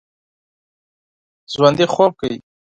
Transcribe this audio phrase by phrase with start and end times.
[1.53, 2.35] ژوندي خوب کوي